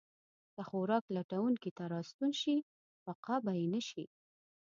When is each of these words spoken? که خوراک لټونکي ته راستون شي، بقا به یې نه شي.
که 0.55 0.61
خوراک 0.69 1.03
لټونکي 1.15 1.71
ته 1.77 1.83
راستون 1.93 2.31
شي، 2.41 2.55
بقا 3.05 3.35
به 3.43 3.51
یې 3.59 3.65
نه 3.73 3.81
شي. 3.89 4.05